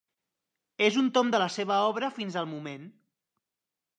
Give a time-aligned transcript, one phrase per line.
[0.85, 2.91] És un tom de la seva obra fins al moment.